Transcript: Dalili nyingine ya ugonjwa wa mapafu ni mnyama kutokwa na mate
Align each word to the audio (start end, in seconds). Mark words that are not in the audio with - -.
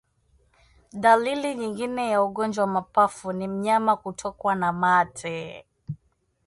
Dalili 0.93 1.55
nyingine 1.55 2.09
ya 2.09 2.23
ugonjwa 2.23 2.63
wa 2.65 2.71
mapafu 2.71 3.33
ni 3.33 3.47
mnyama 3.47 3.97
kutokwa 3.97 4.55
na 4.55 4.73
mate 4.73 5.65